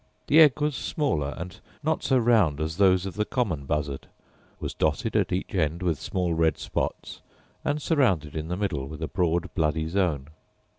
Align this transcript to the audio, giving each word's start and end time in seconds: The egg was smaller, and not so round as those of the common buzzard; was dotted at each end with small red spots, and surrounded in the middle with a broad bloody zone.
The 0.25 0.39
egg 0.39 0.59
was 0.59 0.75
smaller, 0.75 1.35
and 1.37 1.59
not 1.83 2.01
so 2.01 2.17
round 2.17 2.59
as 2.59 2.77
those 2.77 3.05
of 3.05 3.13
the 3.13 3.23
common 3.23 3.67
buzzard; 3.67 4.07
was 4.59 4.73
dotted 4.73 5.15
at 5.15 5.31
each 5.31 5.53
end 5.53 5.83
with 5.83 5.99
small 6.01 6.33
red 6.33 6.57
spots, 6.57 7.21
and 7.63 7.79
surrounded 7.79 8.35
in 8.35 8.47
the 8.47 8.57
middle 8.57 8.87
with 8.87 9.03
a 9.03 9.07
broad 9.07 9.53
bloody 9.53 9.87
zone. 9.87 10.29